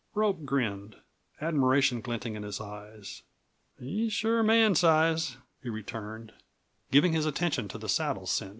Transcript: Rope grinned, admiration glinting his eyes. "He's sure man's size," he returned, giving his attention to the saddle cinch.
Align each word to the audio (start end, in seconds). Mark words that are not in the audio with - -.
Rope 0.15 0.45
grinned, 0.45 0.95
admiration 1.41 2.01
glinting 2.01 2.33
his 2.41 2.59
eyes. 2.59 3.21
"He's 3.77 4.11
sure 4.11 4.41
man's 4.41 4.79
size," 4.79 5.37
he 5.61 5.69
returned, 5.69 6.33
giving 6.89 7.13
his 7.13 7.27
attention 7.27 7.67
to 7.67 7.77
the 7.77 7.87
saddle 7.87 8.25
cinch. 8.25 8.49